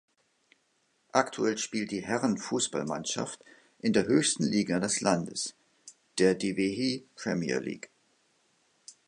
[1.13, 3.39] Aktuell spielt die Herren-Fußballmannschaft
[3.77, 5.53] in der höchsten Liga des Landes,
[6.17, 7.91] der Dhivehi Premier League.